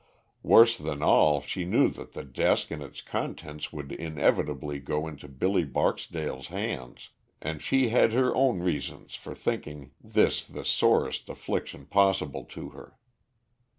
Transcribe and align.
Worse 0.41 0.75
than 0.79 1.03
all, 1.03 1.41
she 1.41 1.63
knew 1.63 1.87
that 1.89 2.13
the 2.13 2.23
desk 2.23 2.71
and 2.71 2.81
its 2.81 3.01
contents 3.03 3.71
would 3.71 3.91
inevitably 3.91 4.79
go 4.79 5.07
into 5.07 5.27
Billy 5.27 5.63
Barksdale's 5.63 6.47
hands, 6.47 7.11
and 7.39 7.61
she 7.61 7.89
had 7.89 8.11
her 8.13 8.33
own 8.35 8.61
reasons 8.61 9.13
for 9.13 9.35
thinking 9.35 9.91
this 10.03 10.43
the 10.43 10.65
sorest 10.65 11.29
affliction 11.29 11.85
possible 11.85 12.45
to 12.45 12.69
her. 12.69 12.97